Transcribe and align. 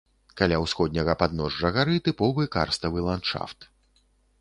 Каля 0.39 0.57
ўсходняга 0.63 1.15
падножжа 1.25 1.73
гары 1.77 2.01
тыповы 2.09 2.49
карставы 2.59 3.07
ландшафт. 3.13 3.73